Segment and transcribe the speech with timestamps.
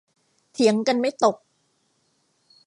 [0.51, 1.35] เถียงกันไม่ตก